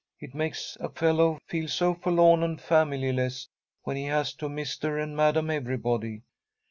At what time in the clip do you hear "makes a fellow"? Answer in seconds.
0.33-1.37